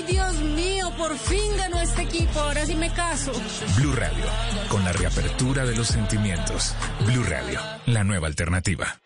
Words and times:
Ay, 0.00 0.14
Dios 0.14 0.40
mío, 0.40 0.90
por 0.96 1.16
fin 1.18 1.56
ganó 1.58 1.78
este 1.78 2.02
equipo. 2.02 2.40
Ahora 2.40 2.64
sí 2.64 2.74
me 2.74 2.90
caso. 2.90 3.32
Blue 3.76 3.92
Radio, 3.92 4.24
con 4.68 4.82
la 4.82 4.92
reapertura 4.92 5.66
de 5.66 5.76
los 5.76 5.88
sentimientos. 5.88 6.74
Blue 7.06 7.22
Radio, 7.24 7.60
la 7.86 8.02
nueva 8.02 8.26
alternativa. 8.26 9.00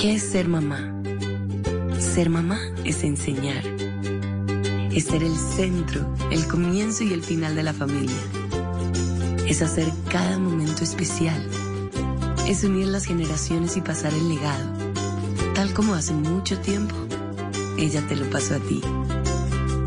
¿Qué 0.00 0.14
es 0.14 0.30
ser 0.30 0.46
mamá? 0.48 1.02
Ser 1.98 2.30
mamá 2.30 2.60
es 2.84 3.02
enseñar. 3.02 3.64
Es 4.92 5.06
ser 5.06 5.24
el 5.24 5.36
centro, 5.36 6.14
el 6.30 6.46
comienzo 6.46 7.02
y 7.02 7.12
el 7.12 7.24
final 7.24 7.56
de 7.56 7.62
la 7.64 7.72
familia. 7.72 8.43
Es 9.46 9.60
hacer 9.60 9.92
cada 10.10 10.38
momento 10.38 10.84
especial. 10.84 11.46
Es 12.46 12.64
unir 12.64 12.86
las 12.86 13.04
generaciones 13.04 13.76
y 13.76 13.80
pasar 13.82 14.12
el 14.14 14.28
legado. 14.28 14.72
Tal 15.54 15.72
como 15.74 15.94
hace 15.94 16.12
mucho 16.12 16.58
tiempo, 16.58 16.94
ella 17.78 18.06
te 18.08 18.16
lo 18.16 18.28
pasó 18.30 18.54
a 18.54 18.58
ti. 18.58 18.80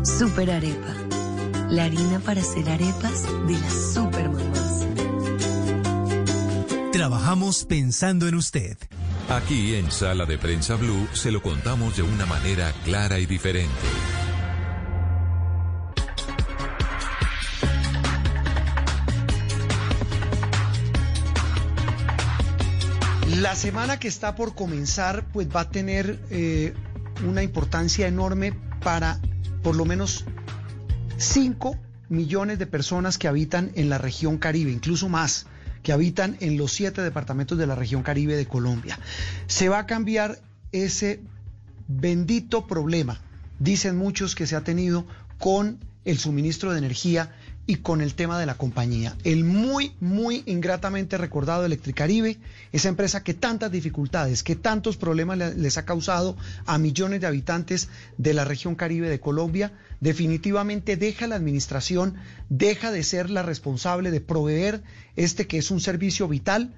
Super 0.04 0.50
Arepa. 0.50 0.94
La 1.70 1.84
harina 1.84 2.20
para 2.20 2.40
hacer 2.40 2.68
arepas 2.70 3.24
de 3.46 3.58
las 3.58 3.92
super 3.94 4.30
mamás. 4.30 4.86
Trabajamos 6.92 7.64
pensando 7.64 8.26
en 8.28 8.36
usted. 8.36 8.78
Aquí 9.28 9.74
en 9.74 9.90
Sala 9.90 10.24
de 10.24 10.38
Prensa 10.38 10.76
Blue 10.76 11.06
se 11.12 11.30
lo 11.30 11.42
contamos 11.42 11.96
de 11.96 12.02
una 12.02 12.24
manera 12.24 12.72
clara 12.84 13.18
y 13.18 13.26
diferente. 13.26 13.68
La 23.40 23.54
semana 23.54 24.00
que 24.00 24.08
está 24.08 24.34
por 24.34 24.56
comenzar, 24.56 25.24
pues 25.32 25.46
va 25.46 25.60
a 25.60 25.70
tener 25.70 26.18
eh, 26.28 26.74
una 27.24 27.44
importancia 27.44 28.08
enorme 28.08 28.52
para 28.82 29.20
por 29.62 29.76
lo 29.76 29.84
menos 29.84 30.24
5 31.18 31.78
millones 32.08 32.58
de 32.58 32.66
personas 32.66 33.16
que 33.16 33.28
habitan 33.28 33.70
en 33.76 33.90
la 33.90 33.98
región 33.98 34.38
Caribe, 34.38 34.72
incluso 34.72 35.08
más 35.08 35.46
que 35.84 35.92
habitan 35.92 36.36
en 36.40 36.58
los 36.58 36.72
siete 36.72 37.00
departamentos 37.00 37.56
de 37.56 37.68
la 37.68 37.76
región 37.76 38.02
Caribe 38.02 38.34
de 38.34 38.46
Colombia. 38.46 38.98
Se 39.46 39.68
va 39.68 39.78
a 39.78 39.86
cambiar 39.86 40.40
ese 40.72 41.20
bendito 41.86 42.66
problema, 42.66 43.20
dicen 43.60 43.96
muchos 43.96 44.34
que 44.34 44.48
se 44.48 44.56
ha 44.56 44.64
tenido 44.64 45.06
con 45.38 45.78
el 46.04 46.18
suministro 46.18 46.72
de 46.72 46.78
energía 46.78 47.30
y 47.68 47.76
con 47.76 48.00
el 48.00 48.14
tema 48.14 48.40
de 48.40 48.46
la 48.46 48.56
compañía. 48.56 49.14
El 49.24 49.44
muy, 49.44 49.92
muy 50.00 50.42
ingratamente 50.46 51.18
recordado 51.18 51.66
Electricaribe, 51.66 52.38
esa 52.72 52.88
empresa 52.88 53.22
que 53.22 53.34
tantas 53.34 53.70
dificultades, 53.70 54.42
que 54.42 54.56
tantos 54.56 54.96
problemas 54.96 55.36
les 55.54 55.76
ha 55.76 55.84
causado 55.84 56.34
a 56.64 56.78
millones 56.78 57.20
de 57.20 57.26
habitantes 57.26 57.90
de 58.16 58.32
la 58.32 58.46
región 58.46 58.74
Caribe 58.74 59.10
de 59.10 59.20
Colombia, 59.20 59.72
definitivamente 60.00 60.96
deja 60.96 61.26
la 61.26 61.36
administración, 61.36 62.14
deja 62.48 62.90
de 62.90 63.02
ser 63.02 63.28
la 63.28 63.42
responsable 63.42 64.10
de 64.10 64.22
proveer 64.22 64.82
este 65.14 65.46
que 65.46 65.58
es 65.58 65.70
un 65.70 65.80
servicio 65.80 66.26
vital 66.26 66.74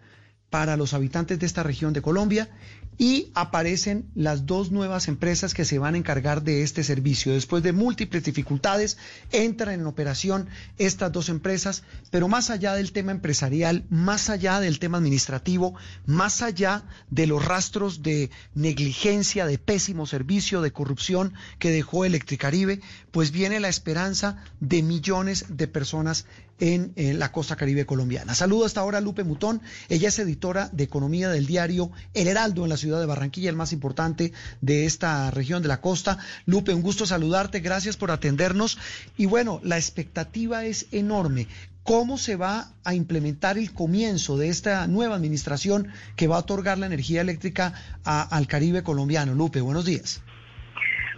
para 0.50 0.76
los 0.76 0.94
habitantes 0.94 1.38
de 1.38 1.46
esta 1.46 1.62
región 1.62 1.92
de 1.92 2.02
Colombia 2.02 2.50
y 2.98 3.30
aparecen 3.34 4.10
las 4.14 4.44
dos 4.44 4.70
nuevas 4.70 5.08
empresas 5.08 5.54
que 5.54 5.64
se 5.64 5.78
van 5.78 5.94
a 5.94 5.96
encargar 5.96 6.42
de 6.42 6.62
este 6.62 6.84
servicio. 6.84 7.32
Después 7.32 7.62
de 7.62 7.72
múltiples 7.72 8.24
dificultades, 8.24 8.98
entran 9.32 9.80
en 9.80 9.86
operación 9.86 10.48
estas 10.76 11.10
dos 11.10 11.30
empresas, 11.30 11.82
pero 12.10 12.28
más 12.28 12.50
allá 12.50 12.74
del 12.74 12.92
tema 12.92 13.12
empresarial, 13.12 13.86
más 13.88 14.28
allá 14.28 14.60
del 14.60 14.78
tema 14.80 14.98
administrativo, 14.98 15.74
más 16.04 16.42
allá 16.42 16.82
de 17.08 17.26
los 17.26 17.42
rastros 17.42 18.02
de 18.02 18.30
negligencia, 18.54 19.46
de 19.46 19.56
pésimo 19.56 20.04
servicio, 20.06 20.60
de 20.60 20.72
corrupción 20.72 21.32
que 21.58 21.70
dejó 21.70 22.04
Electricaribe, 22.04 22.80
pues 23.12 23.30
viene 23.30 23.60
la 23.60 23.70
esperanza 23.70 24.44
de 24.60 24.82
millones 24.82 25.46
de 25.48 25.68
personas 25.68 26.26
en, 26.60 27.18
la 27.18 27.32
costa 27.32 27.56
caribe 27.56 27.86
colombiana. 27.86 28.34
Saludo 28.34 28.64
hasta 28.64 28.80
ahora 28.80 28.98
a 28.98 29.00
Lupe 29.00 29.24
Mutón, 29.24 29.60
ella 29.88 30.08
es 30.08 30.18
editora 30.18 30.68
de 30.72 30.84
economía 30.84 31.28
del 31.30 31.46
diario 31.46 31.90
El 32.14 32.28
Heraldo 32.28 32.64
en 32.64 32.70
la 32.70 32.76
ciudad 32.76 33.00
de 33.00 33.06
Barranquilla, 33.06 33.50
el 33.50 33.56
más 33.56 33.72
importante 33.72 34.32
de 34.60 34.86
esta 34.86 35.30
región 35.30 35.62
de 35.62 35.68
la 35.68 35.80
costa. 35.80 36.18
Lupe, 36.46 36.74
un 36.74 36.82
gusto 36.82 37.06
saludarte, 37.06 37.60
gracias 37.60 37.96
por 37.96 38.10
atendernos. 38.10 38.78
Y 39.16 39.26
bueno, 39.26 39.60
la 39.64 39.76
expectativa 39.76 40.64
es 40.64 40.86
enorme. 40.92 41.48
¿Cómo 41.82 42.18
se 42.18 42.36
va 42.36 42.74
a 42.84 42.94
implementar 42.94 43.58
el 43.58 43.72
comienzo 43.72 44.36
de 44.36 44.48
esta 44.48 44.86
nueva 44.86 45.16
administración 45.16 45.88
que 46.14 46.28
va 46.28 46.36
a 46.36 46.40
otorgar 46.40 46.78
la 46.78 46.86
energía 46.86 47.22
eléctrica 47.22 47.72
al 48.04 48.46
Caribe 48.46 48.82
colombiano? 48.82 49.34
Lupe, 49.34 49.60
buenos 49.60 49.86
días. 49.86 50.20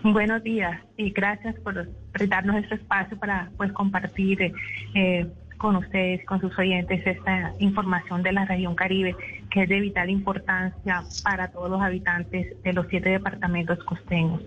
Buenos 0.04 0.42
días 0.42 0.80
y 0.96 1.10
gracias 1.10 1.54
por 1.60 1.86
darnos 2.28 2.56
este 2.56 2.74
espacio 2.74 3.16
para 3.18 3.50
pues 3.56 3.70
compartir 3.72 4.52
eh, 4.94 5.26
con 5.58 5.76
ustedes, 5.76 6.26
con 6.26 6.40
sus 6.40 6.58
oyentes, 6.58 7.06
esta 7.06 7.52
información 7.60 8.24
de 8.24 8.32
la 8.32 8.44
región 8.44 8.74
Caribe, 8.74 9.14
que 9.48 9.62
es 9.62 9.68
de 9.68 9.78
vital 9.78 10.10
importancia 10.10 11.04
para 11.22 11.52
todos 11.52 11.70
los 11.70 11.80
habitantes 11.80 12.60
de 12.64 12.72
los 12.72 12.88
siete 12.88 13.10
departamentos 13.10 13.78
costeños. 13.84 14.42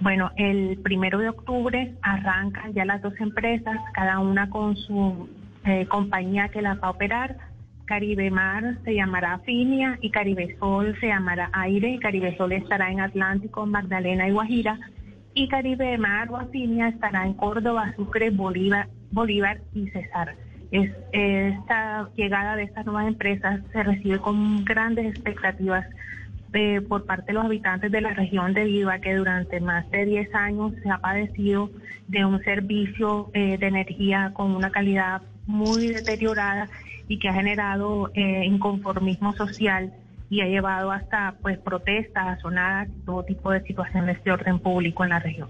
Bueno, 0.00 0.30
el 0.36 0.78
primero 0.82 1.18
de 1.18 1.28
octubre 1.28 1.94
arrancan 2.00 2.72
ya 2.72 2.86
las 2.86 3.02
dos 3.02 3.12
empresas, 3.20 3.78
cada 3.92 4.18
una 4.18 4.48
con 4.48 4.76
su 4.76 5.28
eh, 5.66 5.86
compañía 5.88 6.48
que 6.48 6.62
las 6.62 6.82
va 6.82 6.88
a 6.88 6.90
operar. 6.92 7.36
Caribe 7.86 8.30
Mar 8.30 8.78
se 8.84 8.94
llamará 8.94 9.38
Finia 9.40 9.98
y 10.00 10.10
Caribe 10.10 10.56
Sol 10.58 10.96
se 11.00 11.06
llamará 11.08 11.50
Aire. 11.52 11.98
Caribe 12.00 12.36
Sol 12.36 12.52
estará 12.52 12.90
en 12.90 13.00
Atlántico, 13.00 13.64
Magdalena 13.64 14.28
y 14.28 14.32
Guajira. 14.32 14.78
Y 15.34 15.48
Caribe 15.48 15.96
Mar 15.98 16.30
o 16.30 16.36
Afinia 16.36 16.88
estará 16.88 17.24
en 17.24 17.34
Córdoba, 17.34 17.92
Sucre, 17.96 18.30
Bolívar, 18.30 18.88
Bolívar 19.10 19.60
y 19.74 19.88
Cesar 19.88 20.34
esta 21.12 22.08
llegada 22.16 22.56
de 22.56 22.64
estas 22.64 22.86
nuevas 22.86 23.06
empresas 23.06 23.60
se 23.72 23.82
recibe 23.82 24.18
con 24.18 24.64
grandes 24.64 25.06
expectativas 25.06 25.86
eh, 26.52 26.80
por 26.80 27.04
parte 27.04 27.26
de 27.28 27.32
los 27.34 27.44
habitantes 27.44 27.92
de 27.92 28.00
la 28.00 28.14
región 28.14 28.54
debido 28.54 28.90
a 28.90 28.98
que 28.98 29.14
durante 29.14 29.60
más 29.60 29.88
de 29.90 30.04
10 30.06 30.34
años 30.34 30.72
se 30.82 30.90
ha 30.90 30.98
padecido 30.98 31.70
de 32.08 32.24
un 32.24 32.42
servicio 32.42 33.30
eh, 33.34 33.58
de 33.58 33.66
energía 33.66 34.32
con 34.34 34.54
una 34.54 34.70
calidad 34.70 35.22
muy 35.46 35.88
deteriorada 35.88 36.68
y 37.08 37.18
que 37.18 37.28
ha 37.28 37.34
generado 37.34 38.10
eh, 38.14 38.44
inconformismo 38.44 39.34
social 39.34 39.92
y 40.28 40.40
ha 40.40 40.46
llevado 40.46 40.90
hasta 40.90 41.36
pues 41.40 41.58
protestas, 41.58 42.40
sonadas, 42.40 42.88
todo 43.04 43.22
tipo 43.24 43.50
de 43.50 43.62
situaciones 43.62 44.22
de 44.24 44.32
orden 44.32 44.58
público 44.58 45.04
en 45.04 45.10
la 45.10 45.20
región. 45.20 45.48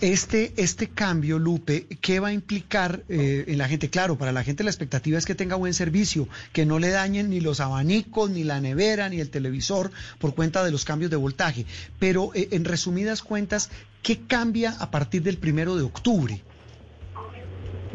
Este, 0.00 0.52
este 0.56 0.88
cambio, 0.88 1.38
Lupe, 1.38 1.86
¿qué 2.00 2.18
va 2.18 2.28
a 2.28 2.32
implicar 2.32 3.04
eh, 3.08 3.44
en 3.46 3.58
la 3.58 3.68
gente? 3.68 3.90
Claro, 3.90 4.16
para 4.16 4.32
la 4.32 4.42
gente 4.42 4.64
la 4.64 4.70
expectativa 4.70 5.18
es 5.18 5.26
que 5.26 5.34
tenga 5.34 5.54
buen 5.56 5.74
servicio, 5.74 6.28
que 6.52 6.66
no 6.66 6.78
le 6.78 6.88
dañen 6.88 7.30
ni 7.30 7.40
los 7.40 7.60
abanicos, 7.60 8.30
ni 8.30 8.42
la 8.42 8.60
nevera, 8.60 9.08
ni 9.08 9.20
el 9.20 9.30
televisor 9.30 9.92
por 10.18 10.34
cuenta 10.34 10.64
de 10.64 10.72
los 10.72 10.84
cambios 10.84 11.10
de 11.10 11.16
voltaje. 11.16 11.66
Pero 11.98 12.32
eh, 12.34 12.48
en 12.52 12.64
resumidas 12.64 13.22
cuentas, 13.22 13.70
¿qué 14.02 14.20
cambia 14.26 14.72
a 14.80 14.90
partir 14.90 15.22
del 15.22 15.36
primero 15.36 15.76
de 15.76 15.82
octubre? 15.82 16.42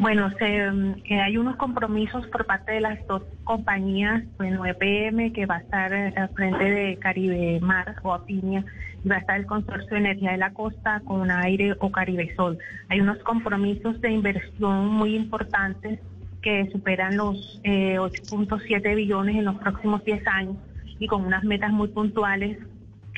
Bueno, 0.00 0.30
se, 0.38 0.56
eh, 0.66 1.20
hay 1.20 1.36
unos 1.36 1.56
compromisos 1.56 2.26
por 2.28 2.46
parte 2.46 2.72
de 2.72 2.80
las 2.80 3.06
dos 3.06 3.22
compañías, 3.44 4.24
bueno, 4.38 4.64
EPM, 4.64 5.30
que 5.34 5.44
va 5.44 5.56
a 5.56 5.58
estar 5.58 5.92
al 5.92 6.28
frente 6.30 6.64
de 6.64 6.96
Caribe 6.96 7.60
Mar 7.60 7.96
o 8.02 8.14
Apiña, 8.14 8.64
y 9.04 9.08
va 9.08 9.16
a 9.16 9.18
estar 9.18 9.38
el 9.38 9.44
Consorcio 9.44 9.90
de 9.90 9.98
Energía 9.98 10.32
de 10.32 10.38
la 10.38 10.54
Costa 10.54 11.02
con 11.04 11.30
Aire 11.30 11.76
o 11.80 11.92
Caribe 11.92 12.34
Sol. 12.34 12.56
Hay 12.88 13.02
unos 13.02 13.18
compromisos 13.18 14.00
de 14.00 14.10
inversión 14.10 14.88
muy 14.88 15.14
importantes 15.14 16.00
que 16.40 16.70
superan 16.72 17.18
los 17.18 17.60
8.7 17.62 18.80
eh, 18.82 18.94
billones 18.94 19.36
en 19.36 19.44
los 19.44 19.56
próximos 19.56 20.02
10 20.02 20.26
años 20.28 20.56
y 20.98 21.08
con 21.08 21.26
unas 21.26 21.44
metas 21.44 21.72
muy 21.72 21.88
puntuales. 21.88 22.56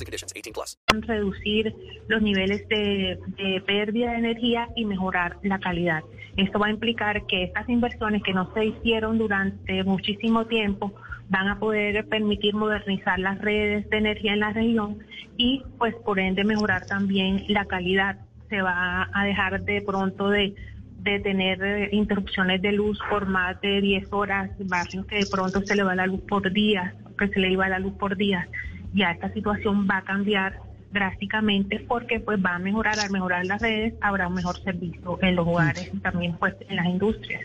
and 0.00 0.06
conditions. 0.06 0.32
18 0.34 0.52
plus. 0.52 0.78
Reducir 0.86 1.74
los 2.08 2.22
niveles 2.22 2.68
de, 2.68 3.18
de 3.36 3.60
pérdida 3.66 4.12
de 4.12 4.18
energía 4.18 4.68
y 4.76 4.84
mejorar 4.84 5.38
la 5.42 5.58
calidad. 5.58 6.02
Esto 6.36 6.58
va 6.58 6.66
a 6.66 6.70
implicar 6.70 7.26
que 7.26 7.44
estas 7.44 7.68
inversiones 7.68 8.22
que 8.22 8.32
no 8.32 8.52
se 8.54 8.66
hicieron 8.66 9.18
durante 9.18 9.82
muchísimo 9.84 10.46
tiempo 10.46 10.92
van 11.28 11.48
a 11.48 11.58
poder 11.58 12.06
permitir 12.08 12.54
modernizar 12.54 13.18
las 13.18 13.38
redes 13.40 13.88
de 13.90 13.98
energía 13.98 14.32
en 14.32 14.40
la 14.40 14.52
región 14.52 14.98
y 15.36 15.62
pues 15.78 15.94
por 15.96 16.18
ende 16.18 16.44
mejorar 16.44 16.86
también 16.86 17.44
la 17.48 17.66
calidad 17.66 18.18
se 18.48 18.62
va 18.62 19.08
a 19.12 19.24
dejar 19.24 19.62
de 19.62 19.82
pronto 19.82 20.30
de, 20.30 20.54
de 21.00 21.20
tener 21.20 21.62
eh, 21.62 21.88
interrupciones 21.92 22.62
de 22.62 22.72
luz 22.72 22.98
por 23.10 23.26
más 23.26 23.60
de 23.60 23.80
10 23.80 24.12
horas, 24.12 24.50
barrios 24.60 25.06
que 25.06 25.16
de 25.16 25.26
pronto 25.26 25.60
se 25.62 25.76
le 25.76 25.82
va 25.82 25.94
la 25.94 26.06
luz 26.06 26.20
por 26.22 26.50
días, 26.52 26.94
que 27.18 27.28
se 27.28 27.40
le 27.40 27.50
iba 27.50 27.68
la 27.68 27.78
luz 27.78 27.92
por 27.94 28.16
días. 28.16 28.48
Ya 28.94 29.10
esta 29.10 29.32
situación 29.32 29.86
va 29.90 29.98
a 29.98 30.02
cambiar 30.02 30.60
drásticamente 30.92 31.84
porque 31.86 32.20
pues 32.20 32.38
va 32.44 32.54
a 32.54 32.58
mejorar, 32.58 32.98
al 32.98 33.10
mejorar 33.10 33.44
las 33.46 33.60
redes 33.60 33.94
habrá 34.00 34.28
un 34.28 34.34
mejor 34.34 34.62
servicio 34.62 35.18
en 35.22 35.36
los 35.36 35.46
hogares 35.46 35.90
y 35.92 35.98
también 35.98 36.36
pues 36.38 36.54
en 36.68 36.76
las 36.76 36.86
industrias. 36.86 37.42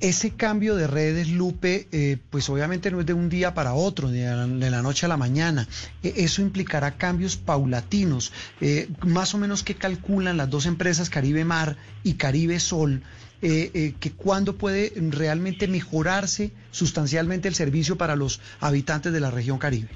Ese 0.00 0.32
cambio 0.32 0.74
de 0.76 0.86
redes, 0.86 1.30
Lupe, 1.30 1.88
eh, 1.90 2.18
pues 2.28 2.50
obviamente 2.50 2.90
no 2.90 3.00
es 3.00 3.06
de 3.06 3.14
un 3.14 3.30
día 3.30 3.54
para 3.54 3.72
otro, 3.72 4.10
de 4.10 4.26
la, 4.26 4.46
de 4.46 4.70
la 4.70 4.82
noche 4.82 5.06
a 5.06 5.08
la 5.08 5.16
mañana. 5.16 5.66
E, 6.02 6.12
eso 6.16 6.42
implicará 6.42 6.96
cambios 6.98 7.36
paulatinos. 7.36 8.32
Eh, 8.60 8.88
más 9.06 9.34
o 9.34 9.38
menos 9.38 9.62
qué 9.62 9.76
calculan 9.76 10.36
las 10.36 10.50
dos 10.50 10.66
empresas 10.66 11.08
Caribe 11.08 11.44
Mar 11.44 11.76
y 12.02 12.14
Caribe 12.14 12.60
Sol, 12.60 13.02
eh, 13.40 13.94
que 13.98 14.10
cuándo 14.10 14.56
puede 14.56 14.92
realmente 15.10 15.68
mejorarse 15.68 16.50
sustancialmente 16.70 17.48
el 17.48 17.54
servicio 17.54 17.96
para 17.96 18.16
los 18.16 18.40
habitantes 18.60 19.12
de 19.12 19.20
la 19.20 19.30
región 19.30 19.58
Caribe. 19.58 19.88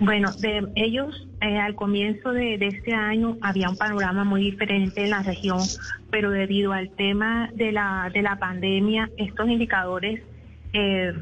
Bueno, 0.00 0.32
de 0.32 0.66
ellos 0.76 1.28
eh, 1.42 1.58
al 1.58 1.74
comienzo 1.74 2.32
de, 2.32 2.54
este 2.54 2.94
año 2.94 3.36
había 3.42 3.68
un 3.68 3.76
panorama 3.76 4.24
muy 4.24 4.40
diferente 4.40 5.04
en 5.04 5.10
la 5.10 5.22
región, 5.22 5.60
pero 6.10 6.30
debido 6.30 6.72
al 6.72 6.88
tema 6.88 7.50
de 7.54 7.70
la, 7.70 8.10
de 8.12 8.22
la 8.22 8.36
pandemia, 8.36 9.10
estos 9.18 9.46
indicadores, 9.50 10.22
eh, 10.72 11.12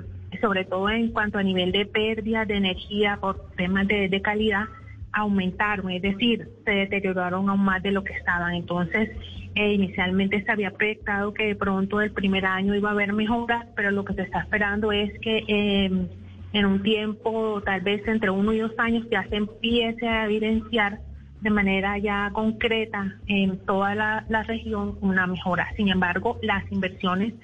sobre 0.41 0.65
todo 0.65 0.91
en 0.91 1.11
cuanto 1.11 1.39
a 1.39 1.43
nivel 1.43 1.73
de 1.73 1.87
pérdida 1.87 2.45
de 2.45 2.55
energía 2.55 3.19
por 3.21 3.51
temas 3.57 3.89
de, 3.89 4.23
calidad, 4.23 4.67
aumentaron, 5.11 5.91
es 5.91 6.03
decir, 6.03 6.49
se 6.65 6.71
deterioraron 6.71 7.51
aún 7.51 7.65
más 7.65 7.83
de 7.83 7.91
lo 7.91 8.05
que 8.05 8.13
estaban. 8.13 8.55
Entonces, 8.55 9.11
eh, 9.57 9.73
inicialmente 9.73 10.45
se 10.45 10.53
había 10.53 10.71
proyectado 10.71 11.35
que 11.35 11.47
de 11.47 11.57
pronto 11.57 12.01
el 12.01 12.13
primer 12.13 12.47
año 12.47 12.77
iba 12.77 12.91
a 12.91 12.93
haber 12.93 13.13
mejoras, 13.13 13.67
pero 13.75 13.91
lo 13.91 14.05
que 14.05 14.15
se 14.15 14.23
está 14.23 14.39
esperando 14.39 14.93
es 14.93 15.19
que 15.19 16.09
en 16.53 16.67
un 16.67 16.83
tiempo, 16.83 17.61
tal 17.65 17.81
vez 17.83 18.07
entre 18.07 18.31
uno 18.31 18.53
y 18.53 18.59
dos 18.59 18.73
años, 18.79 19.07
ya 19.11 19.27
se 19.29 19.37
empiece 19.37 20.07
a 20.09 20.25
evidenciar 20.25 21.01
de 21.41 21.51
manera 21.51 21.99
ya 21.99 22.31
concreta 22.33 23.15
en 23.27 23.59
toda 23.65 23.95
la, 23.95 24.43
región 24.47 24.99
una 25.01 25.27
mejora. 25.27 25.69
Sin 25.77 25.89
embargo, 25.89 26.39
las 26.43 26.71
inversiones 26.73 27.35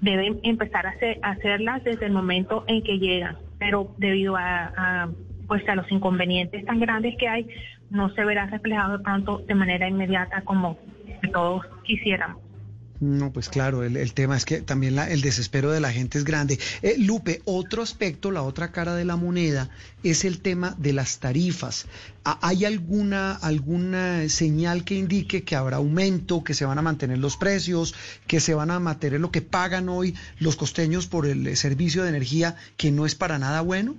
deben 0.00 0.40
empezar 0.42 0.86
a, 0.86 0.94
hacerlas 1.22 1.84
desde 1.84 2.06
el 2.06 2.12
momento 2.12 2.64
en 2.66 2.82
que 2.82 2.98
llegan, 2.98 3.36
pero 3.58 3.94
debido 3.98 4.36
a, 4.36 5.08
pues 5.46 5.68
a 5.68 5.74
los 5.74 5.90
inconvenientes 5.90 6.64
tan 6.64 6.80
grandes 6.80 7.16
que 7.18 7.28
hay, 7.28 7.46
no 7.90 8.08
se 8.10 8.24
verá 8.24 8.46
reflejado 8.46 9.02
pronto 9.02 9.38
de 9.46 9.54
manera 9.54 9.86
inmediata 9.88 10.42
como 10.42 10.78
todos 11.32 11.66
quisiéramos. 11.84 12.51
No, 13.02 13.32
pues 13.32 13.48
claro, 13.48 13.82
el, 13.82 14.14
tema 14.14 14.36
es 14.36 14.44
que 14.44 14.62
también 14.62 14.96
el 14.96 15.22
desespero 15.22 15.72
de 15.72 15.80
la 15.80 15.90
gente 15.90 16.18
es 16.18 16.24
grande. 16.24 16.60
Eh, 16.82 16.94
Lupe, 16.98 17.42
otro 17.46 17.82
aspecto, 17.82 18.30
la 18.30 18.42
otra 18.42 18.70
cara 18.70 18.94
de 18.94 19.04
la 19.04 19.16
moneda, 19.16 19.70
es 20.04 20.24
el 20.24 20.40
tema 20.40 20.76
de 20.78 20.92
las 20.92 21.18
tarifas. 21.18 21.86
¿Hay 22.22 22.64
alguna, 22.64 23.32
alguna 23.32 24.28
señal 24.28 24.84
que 24.84 24.94
indique 24.94 25.42
que 25.42 25.56
habrá 25.56 25.78
aumento, 25.78 26.44
que 26.44 26.54
se 26.54 26.64
van 26.64 26.78
a 26.78 26.82
mantener 26.82 27.18
los 27.18 27.36
precios, 27.36 27.92
que 28.28 28.38
se 28.38 28.54
van 28.54 28.70
a 28.70 28.78
mantener 28.78 29.18
lo 29.18 29.32
que 29.32 29.42
pagan 29.42 29.88
hoy 29.88 30.14
los 30.38 30.54
costeños 30.54 31.08
por 31.08 31.26
el 31.26 31.56
servicio 31.56 32.04
de 32.04 32.10
energía, 32.10 32.54
que 32.76 32.92
no 32.92 33.04
es 33.04 33.16
para 33.16 33.36
nada 33.36 33.62
bueno? 33.62 33.96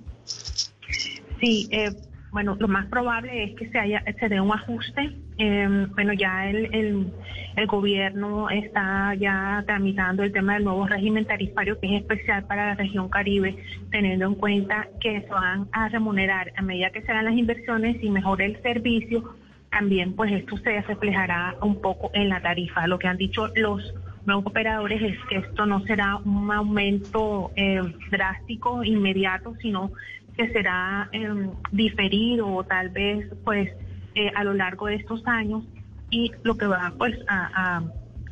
Sí, 1.42 1.68
eh, 1.70 1.94
bueno, 2.34 2.56
lo 2.58 2.66
más 2.66 2.86
probable 2.86 3.44
es 3.44 3.54
que 3.54 3.70
se 3.70 3.78
haya 3.78 4.02
se 4.18 4.28
dé 4.28 4.40
un 4.40 4.50
ajuste. 4.50 5.16
Em, 5.38 5.88
bueno, 5.94 6.12
ya 6.14 6.50
el, 6.50 7.12
el, 7.56 7.66
gobierno 7.68 8.50
está 8.50 9.14
ya 9.14 9.62
tramitando 9.66 10.24
el 10.24 10.32
tema 10.32 10.54
del 10.54 10.64
nuevo 10.64 10.84
régimen 10.84 11.26
tarifario 11.26 11.78
que 11.78 11.86
es 11.86 12.02
especial 12.02 12.44
para 12.46 12.66
la 12.66 12.74
región 12.74 13.08
Caribe, 13.08 13.56
teniendo 13.92 14.26
en 14.26 14.34
cuenta 14.34 14.88
que 15.00 15.20
se 15.20 15.28
van 15.28 15.68
a 15.70 15.88
remunerar 15.88 16.52
a 16.56 16.62
medida 16.62 16.90
que 16.90 17.02
se 17.02 17.12
hagan 17.12 17.26
las 17.26 17.34
inversiones 17.34 18.02
y 18.02 18.10
mejore 18.10 18.46
el 18.46 18.60
servicio. 18.62 19.36
También, 19.70 20.14
pues 20.16 20.32
esto 20.32 20.56
se 20.56 20.82
reflejará 20.82 21.54
un 21.62 21.80
poco 21.80 22.10
en 22.14 22.30
la 22.30 22.40
tarifa. 22.42 22.88
Lo 22.88 22.98
que 22.98 23.06
han 23.06 23.16
dicho 23.16 23.46
los 23.54 23.94
nuevos 24.26 24.44
operadores 24.46 25.00
es 25.02 25.16
que 25.28 25.36
esto 25.36 25.66
no 25.66 25.84
será 25.84 26.16
un 26.16 26.50
aumento 26.50 27.52
eh, 27.54 27.80
drástico, 28.10 28.82
inmediato, 28.82 29.54
sino 29.60 29.92
que 30.36 30.48
será 30.50 31.08
eh, 31.12 31.48
diferido 31.70 32.48
o 32.48 32.64
tal 32.64 32.90
vez 32.90 33.28
pues 33.44 33.70
eh, 34.14 34.30
a 34.34 34.44
lo 34.44 34.54
largo 34.54 34.86
de 34.86 34.96
estos 34.96 35.26
años 35.26 35.64
y 36.10 36.32
lo 36.42 36.56
que 36.56 36.66
va 36.66 36.92
pues 36.98 37.16
a, 37.28 37.82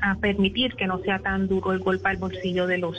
a 0.00 0.16
permitir 0.16 0.74
que 0.74 0.86
no 0.86 0.98
sea 0.98 1.20
tan 1.20 1.48
duro 1.48 1.72
el 1.72 1.78
golpe 1.78 2.08
al 2.08 2.16
bolsillo 2.16 2.66
de 2.66 2.78
los 2.78 2.96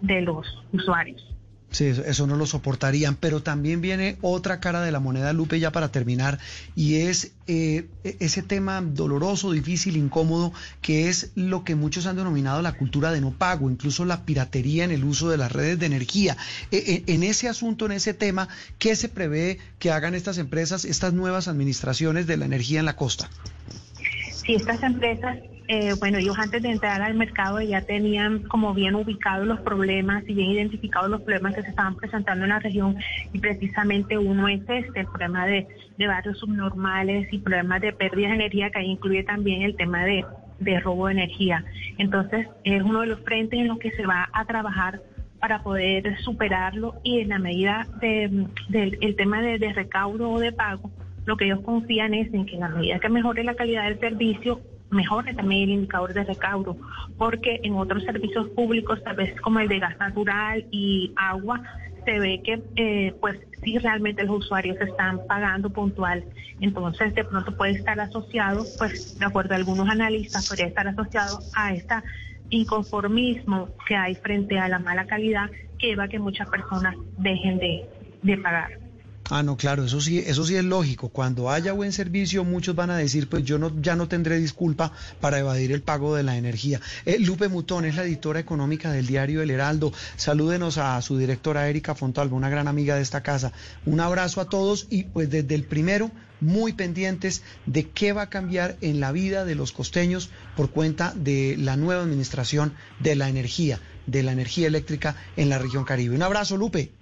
de 0.00 0.20
los 0.20 0.46
usuarios. 0.72 1.31
Sí, 1.72 1.86
eso, 1.86 2.26
no 2.26 2.36
lo 2.36 2.44
soportarían, 2.44 3.16
pero 3.16 3.42
también 3.42 3.80
viene 3.80 4.18
otra 4.20 4.60
cara 4.60 4.82
de 4.82 4.92
la 4.92 5.00
moneda, 5.00 5.32
Lupe, 5.32 5.58
ya 5.58 5.72
para 5.72 5.90
terminar, 5.90 6.38
y 6.76 6.96
es 6.96 7.32
eh, 7.46 7.88
e, 8.04 8.16
ese 8.20 8.42
tema 8.42 8.82
doloroso, 8.82 9.52
difícil, 9.52 9.96
incómodo, 9.96 10.52
que 10.82 11.08
es 11.08 11.30
lo 11.34 11.64
que 11.64 11.74
muchos 11.74 12.04
han 12.04 12.16
denominado 12.16 12.60
la 12.60 12.72
cultura 12.72 13.10
de 13.10 13.22
no 13.22 13.30
pago, 13.30 13.70
incluso 13.70 14.04
la 14.04 14.26
piratería 14.26 14.84
en 14.84 14.90
el 14.90 15.02
uso 15.02 15.30
de 15.30 15.38
las 15.38 15.50
redes 15.50 15.78
de 15.78 15.86
energía. 15.86 16.36
E, 16.70 17.04
e, 17.06 17.14
en 17.14 17.22
ese 17.22 17.48
asunto, 17.48 17.86
en 17.86 17.92
ese 17.92 18.12
tema, 18.12 18.48
¿qué 18.78 18.94
se 18.94 19.08
prevé 19.08 19.58
que 19.78 19.90
hagan 19.90 20.14
estas 20.14 20.36
empresas, 20.36 20.84
estas 20.84 21.14
nuevas 21.14 21.48
administraciones 21.48 22.26
de 22.26 22.36
la 22.36 22.44
energía 22.44 22.80
en 22.80 22.86
la 22.86 22.96
costa? 22.96 23.30
Sí, 24.44 24.54
estas 24.54 24.82
empresas 24.82 25.38
eh, 25.68 25.94
bueno, 25.98 26.18
ellos 26.18 26.38
antes 26.38 26.62
de 26.62 26.70
entrar 26.70 27.00
al 27.02 27.14
mercado 27.14 27.60
ya 27.60 27.82
tenían 27.82 28.42
como 28.42 28.74
bien 28.74 28.94
ubicados 28.94 29.46
los 29.46 29.60
problemas 29.60 30.24
y 30.26 30.34
bien 30.34 30.50
identificados 30.50 31.08
los 31.08 31.22
problemas 31.22 31.54
que 31.54 31.62
se 31.62 31.70
estaban 31.70 31.96
presentando 31.96 32.44
en 32.44 32.50
la 32.50 32.58
región 32.58 32.96
y 33.32 33.38
precisamente 33.38 34.18
uno 34.18 34.48
es 34.48 34.60
este, 34.68 35.00
el 35.00 35.06
problema 35.06 35.46
de, 35.46 35.66
barrios 35.98 36.38
subnormales 36.40 37.32
y 37.32 37.38
problemas 37.38 37.80
de 37.80 37.92
pérdida 37.92 38.28
de 38.28 38.34
energía 38.34 38.70
que 38.70 38.80
ahí 38.80 38.90
incluye 38.90 39.22
también 39.22 39.62
el 39.62 39.76
tema 39.76 40.04
de, 40.04 40.26
robo 40.80 41.06
de 41.06 41.12
energía. 41.12 41.64
Entonces 41.96 42.48
es 42.64 42.82
uno 42.82 43.02
de 43.02 43.06
los 43.06 43.20
frentes 43.20 43.60
en 43.60 43.68
los 43.68 43.78
que 43.78 43.92
se 43.92 44.04
va 44.04 44.28
a 44.32 44.44
trabajar 44.44 45.00
para 45.38 45.62
poder 45.62 46.18
superarlo 46.18 46.96
y 47.04 47.20
en 47.20 47.28
la 47.28 47.38
medida 47.38 47.86
del 48.00 48.48
de, 48.68 49.14
tema 49.16 49.40
de, 49.40 49.58
de 49.58 49.72
recaudo 49.72 50.30
o 50.30 50.40
de 50.40 50.52
pago, 50.52 50.90
lo 51.24 51.36
que 51.36 51.46
ellos 51.46 51.60
confían 51.60 52.14
es 52.14 52.32
en 52.34 52.46
que 52.46 52.54
en 52.54 52.60
la 52.60 52.68
medida 52.68 52.98
que 52.98 53.08
mejore 53.08 53.44
la 53.44 53.54
calidad 53.54 53.84
del 53.84 54.00
servicio, 54.00 54.60
mejore 54.90 55.34
también 55.34 55.64
el 55.64 55.70
indicador 55.70 56.12
de 56.12 56.24
recaudo, 56.24 56.76
porque 57.16 57.60
en 57.62 57.74
otros 57.74 58.02
servicios 58.04 58.48
públicos, 58.50 59.02
tal 59.02 59.16
vez 59.16 59.40
como 59.40 59.60
el 59.60 59.68
de 59.68 59.78
gas 59.78 59.98
natural 59.98 60.66
y 60.70 61.12
agua, 61.16 61.62
se 62.04 62.18
ve 62.18 62.42
que 62.44 62.62
eh, 62.76 63.14
pues 63.20 63.38
sí 63.62 63.78
realmente 63.78 64.24
los 64.24 64.44
usuarios 64.44 64.76
están 64.80 65.20
pagando 65.26 65.70
puntual. 65.70 66.24
Entonces 66.60 67.14
de 67.14 67.24
pronto 67.24 67.56
puede 67.56 67.72
estar 67.72 67.98
asociado, 68.00 68.64
pues 68.78 69.18
de 69.18 69.24
acuerdo 69.24 69.54
a 69.54 69.56
algunos 69.56 69.88
analistas, 69.88 70.48
podría 70.48 70.66
estar 70.66 70.88
asociado 70.88 71.38
a 71.54 71.72
este 71.72 71.94
inconformismo 72.50 73.70
que 73.86 73.96
hay 73.96 74.14
frente 74.16 74.58
a 74.58 74.68
la 74.68 74.78
mala 74.78 75.06
calidad 75.06 75.50
que 75.78 75.88
lleva 75.88 76.04
a 76.04 76.08
que 76.08 76.18
muchas 76.18 76.48
personas 76.48 76.94
dejen 77.16 77.58
de, 77.58 77.86
de 78.22 78.36
pagar. 78.38 78.81
Ah, 79.34 79.42
no, 79.42 79.56
claro, 79.56 79.86
eso 79.86 79.98
sí, 79.98 80.18
eso 80.18 80.44
sí 80.44 80.56
es 80.56 80.64
lógico. 80.64 81.08
Cuando 81.08 81.48
haya 81.50 81.72
buen 81.72 81.94
servicio, 81.94 82.44
muchos 82.44 82.74
van 82.74 82.90
a 82.90 82.98
decir, 82.98 83.30
pues 83.30 83.42
yo 83.44 83.58
no, 83.58 83.72
ya 83.80 83.96
no 83.96 84.06
tendré 84.06 84.38
disculpa 84.38 84.92
para 85.22 85.38
evadir 85.38 85.72
el 85.72 85.80
pago 85.80 86.14
de 86.14 86.22
la 86.22 86.36
energía. 86.36 86.82
Eh, 87.06 87.18
Lupe 87.18 87.48
Mutón 87.48 87.86
es 87.86 87.96
la 87.96 88.04
editora 88.04 88.40
económica 88.40 88.92
del 88.92 89.06
diario 89.06 89.40
El 89.40 89.50
Heraldo. 89.50 89.90
Salúdenos 90.16 90.76
a 90.76 91.00
su 91.00 91.16
directora 91.16 91.66
Erika 91.66 91.94
Fontalvo, 91.94 92.36
una 92.36 92.50
gran 92.50 92.68
amiga 92.68 92.96
de 92.96 93.00
esta 93.00 93.22
casa. 93.22 93.54
Un 93.86 94.00
abrazo 94.00 94.42
a 94.42 94.50
todos 94.50 94.86
y 94.90 95.04
pues 95.04 95.30
desde 95.30 95.54
el 95.54 95.64
primero 95.64 96.10
muy 96.42 96.74
pendientes 96.74 97.42
de 97.64 97.88
qué 97.88 98.12
va 98.12 98.22
a 98.24 98.28
cambiar 98.28 98.76
en 98.82 99.00
la 99.00 99.12
vida 99.12 99.46
de 99.46 99.54
los 99.54 99.72
costeños 99.72 100.28
por 100.58 100.72
cuenta 100.72 101.14
de 101.16 101.56
la 101.58 101.78
nueva 101.78 102.02
administración 102.02 102.74
de 103.00 103.16
la 103.16 103.30
energía, 103.30 103.80
de 104.06 104.24
la 104.24 104.32
energía 104.32 104.66
eléctrica 104.66 105.16
en 105.38 105.48
la 105.48 105.56
región 105.56 105.84
Caribe. 105.84 106.14
Un 106.14 106.22
abrazo, 106.22 106.58
Lupe. 106.58 106.92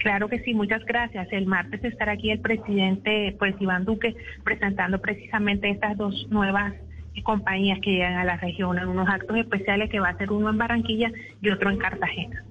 Claro 0.00 0.28
que 0.28 0.40
sí, 0.40 0.54
muchas 0.54 0.84
gracias. 0.86 1.28
El 1.30 1.46
martes 1.46 1.84
estará 1.84 2.12
aquí 2.12 2.30
el 2.30 2.40
presidente, 2.40 3.36
pues 3.38 3.54
Iván 3.60 3.84
Duque, 3.84 4.16
presentando 4.44 5.00
precisamente 5.00 5.70
estas 5.70 5.96
dos 5.96 6.26
nuevas 6.30 6.74
compañías 7.22 7.78
que 7.82 7.90
llegan 7.90 8.14
a 8.14 8.24
la 8.24 8.38
región 8.38 8.78
en 8.78 8.88
unos 8.88 9.06
actos 9.06 9.36
especiales 9.36 9.90
que 9.90 10.00
va 10.00 10.08
a 10.08 10.16
ser 10.16 10.32
uno 10.32 10.48
en 10.48 10.56
Barranquilla 10.56 11.12
y 11.42 11.50
otro 11.50 11.70
en 11.70 11.76
Cartagena. 11.76 12.42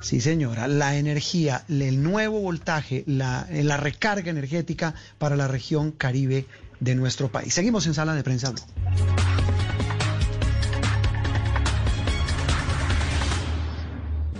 Sí, 0.00 0.20
señora, 0.20 0.66
la 0.66 0.96
energía, 0.96 1.62
el 1.68 2.02
nuevo 2.02 2.40
voltaje, 2.40 3.04
la, 3.06 3.46
la 3.50 3.76
recarga 3.76 4.30
energética 4.30 4.94
para 5.18 5.36
la 5.36 5.46
región 5.46 5.92
Caribe 5.92 6.46
de 6.80 6.94
nuestro 6.96 7.28
país. 7.28 7.54
Seguimos 7.54 7.86
en 7.86 7.94
sala 7.94 8.14
de 8.14 8.24
prensa. 8.24 8.52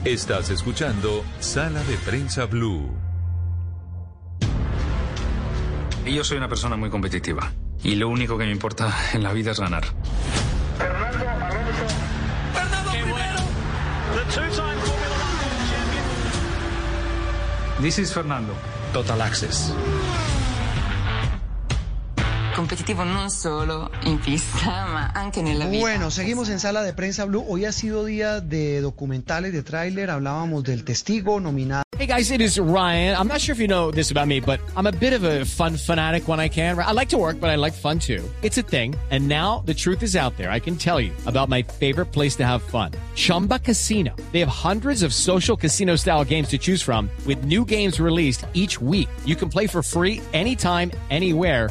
Estás 0.08 0.48
escuchando 0.48 1.22
Sala 1.38 1.84
de 1.84 1.98
Prensa 1.98 2.46
Blue. 2.46 2.96
Yo 6.06 6.24
soy 6.24 6.38
una 6.38 6.48
persona 6.48 6.78
muy 6.78 6.88
competitiva 6.88 7.52
y 7.84 7.94
lo 7.94 8.08
único 8.08 8.38
que 8.38 8.46
me 8.46 8.50
importa 8.50 8.90
en 9.12 9.22
la 9.22 9.34
vida 9.34 9.50
es 9.50 9.60
ganar. 9.60 9.84
Fernando 10.78 11.28
Alonso. 11.28 11.94
Fernando 12.54 12.90
primero. 12.90 13.36
The 14.14 14.40
One 14.62 14.80
champion. 15.68 16.04
This 17.82 17.98
is 17.98 18.10
Fernando. 18.10 18.54
Total 18.94 19.20
Access. 19.20 19.74
Competitivo 22.58 23.04
non 23.04 23.30
solo 23.30 23.88
in 24.02 24.18
pista, 24.18 24.84
ma 24.90 25.12
anche 25.14 25.42
nella 25.42 25.64
vida. 25.66 25.80
Bueno, 25.80 26.10
seguimos 26.10 26.48
en 26.48 26.58
sala 26.58 26.82
de 26.82 26.92
prensa 26.92 27.24
Blue. 27.24 27.44
Hoy 27.46 27.64
ha 27.64 27.70
sido 27.70 28.04
día 28.04 28.40
de 28.40 28.80
documentales, 28.80 29.52
de 29.52 29.62
tráiler. 29.62 30.10
Hablábamos 30.10 30.64
del 30.64 30.82
testigo 30.82 31.38
nominado. 31.38 31.84
Hey 31.96 32.06
guys, 32.06 32.30
it 32.32 32.40
is 32.40 32.58
Ryan. 32.58 33.16
I'm 33.16 33.28
not 33.28 33.40
sure 33.40 33.52
if 33.52 33.60
you 33.60 33.68
know 33.68 33.92
this 33.92 34.10
about 34.10 34.26
me, 34.26 34.40
but 34.40 34.60
I'm 34.76 34.86
a 34.86 34.92
bit 34.92 35.12
of 35.12 35.24
a 35.24 35.44
fun 35.44 35.76
fanatic 35.76 36.26
when 36.26 36.40
I 36.40 36.48
can. 36.48 36.76
I 36.78 36.92
like 36.92 37.08
to 37.10 37.16
work, 37.16 37.40
but 37.40 37.48
I 37.48 37.56
like 37.56 37.74
fun 37.74 37.98
too. 37.98 38.28
It's 38.42 38.58
a 38.58 38.62
thing. 38.62 38.94
And 39.10 39.28
now 39.28 39.62
the 39.64 39.74
truth 39.74 40.02
is 40.02 40.14
out 40.14 40.36
there. 40.36 40.50
I 40.50 40.60
can 40.60 40.76
tell 40.76 41.00
you 41.00 41.12
about 41.26 41.48
my 41.48 41.62
favorite 41.62 42.12
place 42.12 42.36
to 42.36 42.44
have 42.44 42.62
fun. 42.62 42.92
Chumba 43.14 43.58
Casino. 43.58 44.14
They 44.32 44.40
have 44.40 44.48
hundreds 44.48 45.02
of 45.02 45.12
social 45.12 45.56
casino 45.56 45.96
style 45.96 46.24
games 46.24 46.48
to 46.48 46.58
choose 46.58 46.82
from 46.82 47.10
with 47.26 47.44
new 47.44 47.64
games 47.64 47.98
released 48.00 48.46
each 48.54 48.80
week. 48.80 49.08
You 49.24 49.34
can 49.34 49.48
play 49.48 49.66
for 49.66 49.82
free 49.82 50.20
anytime, 50.32 50.90
anywhere 51.10 51.70